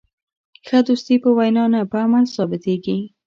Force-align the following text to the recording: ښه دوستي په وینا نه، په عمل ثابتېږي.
ښه 0.67 0.79
دوستي 0.87 1.15
په 1.23 1.29
وینا 1.37 1.63
نه، 1.73 1.81
په 1.91 1.97
عمل 2.05 2.25
ثابتېږي. 2.35 2.97